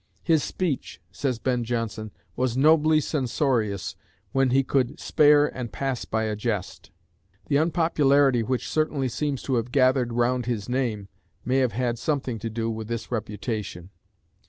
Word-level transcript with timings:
"His 0.23 0.43
speech," 0.43 0.99
says 1.11 1.37
Ben 1.37 1.63
Jonson, 1.63 2.09
"was 2.35 2.57
nobly 2.57 2.99
censorious 2.99 3.95
when 4.31 4.49
he 4.49 4.63
could 4.63 4.99
spare 4.99 5.45
and 5.55 5.71
pass 5.71 6.05
by 6.05 6.23
a 6.23 6.35
jest." 6.35 6.89
The 7.49 7.57
unpopularity 7.59 8.41
which 8.41 8.67
certainly 8.67 9.09
seems 9.09 9.43
to 9.43 9.57
have 9.57 9.71
gathered 9.71 10.11
round 10.13 10.47
his 10.47 10.67
name 10.67 11.07
may 11.45 11.57
have 11.59 11.73
had 11.73 11.99
something 11.99 12.39
to 12.39 12.49
do 12.49 12.67
with 12.67 12.87
this 12.87 13.11
reputation. 13.11 13.91